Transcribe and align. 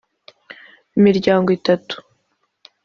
Imiryango 0.97 1.49
itatu 1.57 1.95